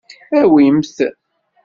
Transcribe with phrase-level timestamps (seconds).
[0.39, 0.97] Awim-t.